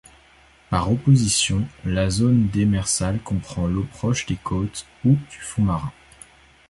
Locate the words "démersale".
2.47-3.19